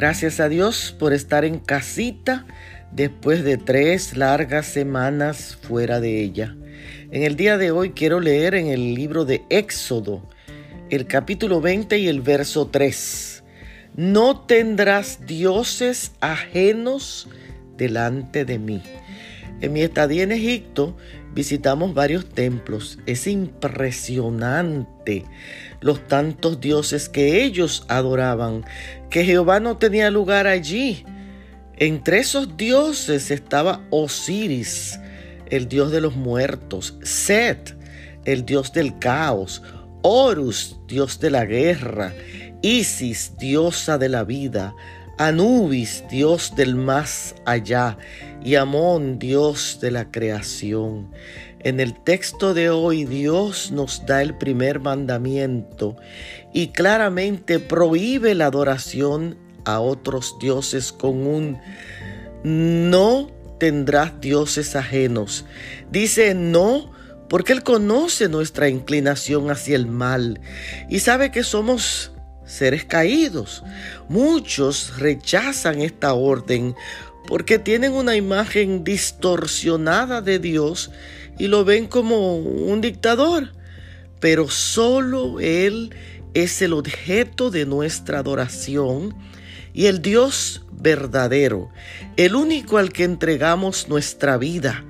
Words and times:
Gracias 0.00 0.40
a 0.40 0.48
Dios 0.48 0.96
por 0.98 1.12
estar 1.12 1.44
en 1.44 1.58
casita 1.58 2.46
después 2.90 3.44
de 3.44 3.58
tres 3.58 4.16
largas 4.16 4.64
semanas 4.64 5.58
fuera 5.60 6.00
de 6.00 6.22
ella. 6.22 6.56
En 7.10 7.22
el 7.22 7.36
día 7.36 7.58
de 7.58 7.70
hoy 7.70 7.90
quiero 7.90 8.18
leer 8.18 8.54
en 8.54 8.68
el 8.68 8.94
libro 8.94 9.26
de 9.26 9.42
Éxodo, 9.50 10.26
el 10.88 11.06
capítulo 11.06 11.60
20 11.60 11.98
y 11.98 12.08
el 12.08 12.22
verso 12.22 12.68
3. 12.68 13.44
No 13.94 14.40
tendrás 14.40 15.26
dioses 15.26 16.12
ajenos 16.20 17.28
delante 17.76 18.46
de 18.46 18.58
mí. 18.58 18.82
En 19.60 19.74
mi 19.74 19.82
estadía 19.82 20.22
en 20.22 20.32
Egipto 20.32 20.96
visitamos 21.34 21.92
varios 21.92 22.26
templos. 22.26 22.98
Es 23.04 23.26
impresionante 23.26 25.26
los 25.80 26.06
tantos 26.06 26.60
dioses 26.60 27.08
que 27.08 27.42
ellos 27.42 27.84
adoraban, 27.88 28.64
que 29.08 29.24
Jehová 29.24 29.60
no 29.60 29.78
tenía 29.78 30.10
lugar 30.10 30.46
allí. 30.46 31.04
Entre 31.76 32.18
esos 32.18 32.56
dioses 32.56 33.30
estaba 33.30 33.86
Osiris, 33.90 35.00
el 35.46 35.68
dios 35.68 35.90
de 35.90 36.00
los 36.00 36.16
muertos, 36.16 36.98
Set, 37.02 37.76
el 38.24 38.44
dios 38.44 38.72
del 38.72 38.98
caos, 38.98 39.62
Horus, 40.02 40.78
dios 40.86 41.20
de 41.20 41.30
la 41.30 41.44
guerra, 41.44 42.12
Isis, 42.62 43.36
diosa 43.38 43.96
de 43.96 44.10
la 44.10 44.24
vida, 44.24 44.74
Anubis, 45.18 46.04
dios 46.10 46.54
del 46.56 46.74
más 46.74 47.34
allá, 47.44 47.98
y 48.42 48.54
Amón, 48.54 49.18
dios 49.18 49.78
de 49.80 49.90
la 49.90 50.10
creación. 50.10 51.10
En 51.62 51.78
el 51.78 51.94
texto 51.94 52.54
de 52.54 52.70
hoy 52.70 53.04
Dios 53.04 53.70
nos 53.70 54.06
da 54.06 54.22
el 54.22 54.34
primer 54.34 54.80
mandamiento 54.80 55.96
y 56.54 56.68
claramente 56.68 57.58
prohíbe 57.58 58.34
la 58.34 58.46
adoración 58.46 59.36
a 59.66 59.80
otros 59.80 60.36
dioses 60.40 60.90
con 60.90 61.26
un 61.26 61.58
no 62.42 63.30
tendrás 63.58 64.22
dioses 64.22 64.74
ajenos. 64.74 65.44
Dice 65.90 66.34
no 66.34 66.90
porque 67.28 67.52
Él 67.52 67.62
conoce 67.62 68.30
nuestra 68.30 68.70
inclinación 68.70 69.50
hacia 69.50 69.76
el 69.76 69.86
mal 69.86 70.40
y 70.88 71.00
sabe 71.00 71.30
que 71.30 71.44
somos 71.44 72.12
seres 72.46 72.86
caídos. 72.86 73.62
Muchos 74.08 74.98
rechazan 74.98 75.82
esta 75.82 76.14
orden 76.14 76.74
porque 77.28 77.58
tienen 77.58 77.92
una 77.92 78.16
imagen 78.16 78.82
distorsionada 78.82 80.22
de 80.22 80.38
Dios 80.38 80.90
y 81.40 81.48
lo 81.48 81.64
ven 81.64 81.86
como 81.86 82.36
un 82.36 82.82
dictador. 82.82 83.52
Pero 84.20 84.50
solo 84.50 85.40
Él 85.40 85.94
es 86.34 86.60
el 86.60 86.74
objeto 86.74 87.50
de 87.50 87.64
nuestra 87.64 88.18
adoración 88.18 89.14
y 89.72 89.86
el 89.86 90.02
Dios 90.02 90.62
verdadero, 90.70 91.70
el 92.18 92.34
único 92.34 92.76
al 92.76 92.92
que 92.92 93.04
entregamos 93.04 93.88
nuestra 93.88 94.36
vida, 94.36 94.84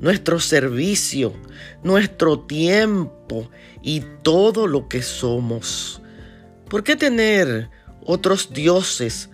nuestro 0.00 0.38
servicio, 0.38 1.34
nuestro 1.82 2.38
tiempo 2.38 3.50
y 3.82 4.04
todo 4.22 4.68
lo 4.68 4.86
que 4.88 5.02
somos. 5.02 6.00
¿Por 6.68 6.84
qué 6.84 6.94
tener 6.94 7.68
otros 8.06 8.52
dioses 8.52 9.28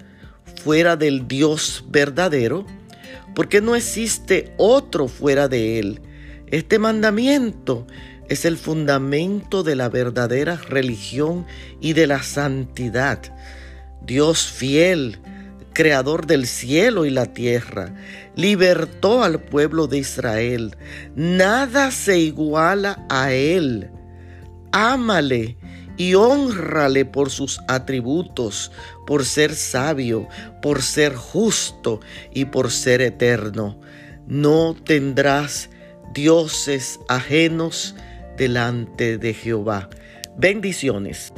fuera 0.65 0.97
del 0.97 1.29
Dios 1.29 1.85
verdadero? 1.89 2.65
Porque 3.35 3.61
no 3.61 3.77
existe 3.77 4.55
otro 4.57 5.07
fuera 5.07 5.49
de 5.49 5.79
Él. 5.79 6.01
Este 6.49 6.79
mandamiento 6.79 7.87
es 8.29 8.45
el 8.45 8.57
fundamento 8.57 9.65
de 9.65 9.75
la 9.75 9.89
verdadera 9.89 10.57
religión 10.57 11.45
y 11.81 11.93
de 11.93 12.07
la 12.07 12.23
santidad. 12.23 13.21
Dios 14.03 14.47
fiel, 14.47 15.19
creador 15.73 16.27
del 16.27 16.47
cielo 16.47 17.05
y 17.05 17.11
la 17.11 17.27
tierra, 17.27 17.95
libertó 18.37 19.25
al 19.25 19.41
pueblo 19.43 19.89
de 19.89 19.99
Israel. 19.99 20.77
Nada 21.17 21.91
se 21.91 22.19
iguala 22.19 23.05
a 23.09 23.33
Él. 23.33 23.91
Ámale 24.71 25.57
y 25.97 26.15
honrale 26.15 27.05
por 27.07 27.31
sus 27.31 27.61
atributos, 27.67 28.71
por 29.05 29.25
ser 29.25 29.55
sabio, 29.55 30.29
por 30.63 30.83
ser 30.83 31.17
justo 31.17 32.01
y 32.33 32.45
por 32.45 32.71
ser 32.71 33.01
eterno. 33.01 33.81
No 34.29 34.77
tendrás 34.85 35.71
dioses 36.17 36.99
ajenos 37.09 37.95
delante 38.39 39.19
de 39.19 39.35
Jehová. 39.35 39.91
Bendiciones. 40.35 41.35